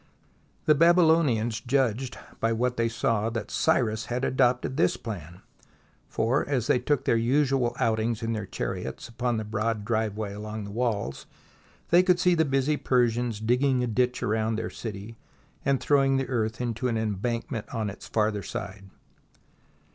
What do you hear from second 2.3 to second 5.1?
by what they saw that Cyrus had adopted this